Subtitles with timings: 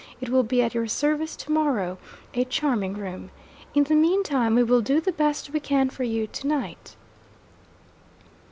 [0.19, 1.99] It will be at your service to morrow
[2.33, 3.29] a charming room.
[3.75, 6.95] In the mean time, we will do the best we can for you, to night.'